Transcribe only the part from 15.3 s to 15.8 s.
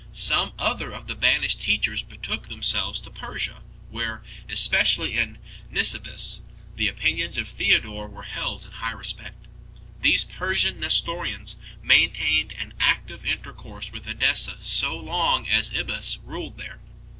as